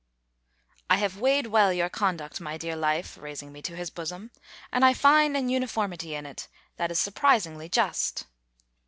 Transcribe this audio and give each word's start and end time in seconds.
"I 0.89 0.95
have 0.97 1.19
weighed 1.19 1.45
well 1.45 1.71
your 1.71 1.87
conduct, 1.87 2.41
my 2.41 2.57
dear 2.57 2.75
life," 2.75 3.19
raising 3.21 3.51
me 3.51 3.61
to 3.61 3.75
his 3.75 3.91
bosom; 3.91 4.31
"and 4.73 4.83
I 4.83 4.95
find 4.95 5.37
an 5.37 5.47
uniformity 5.47 6.15
in 6.15 6.25
it, 6.25 6.47
that 6.77 6.89
is 6.89 6.97
surprisingly 6.97 7.69
just." 7.69 8.25